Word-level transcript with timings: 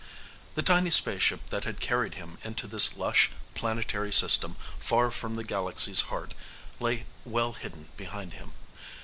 The 0.55 0.63
tiny 0.63 0.89
spaceship 0.89 1.51
that 1.51 1.63
had 1.63 1.79
carried 1.79 2.15
him 2.15 2.39
into 2.43 2.65
this 2.65 2.95
lush 2.97 3.29
planetary 3.53 4.11
system 4.11 4.55
far 4.79 5.11
from 5.11 5.35
the 5.35 5.43
galaxy's 5.43 6.01
heart 6.09 6.33
lay 6.79 7.05
well 7.23 7.51
hidden 7.53 7.89
behind 7.97 8.33
him. 8.33 8.51